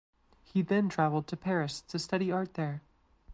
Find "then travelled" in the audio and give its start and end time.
0.63-1.27